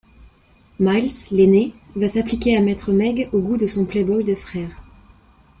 [0.79, 4.81] Miles, l’aîné, va s'appliquer à mettre Meg au goût de son play-boy de frère…